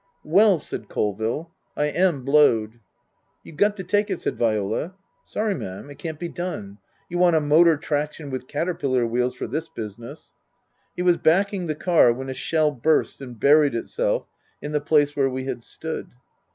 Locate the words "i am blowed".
1.77-2.79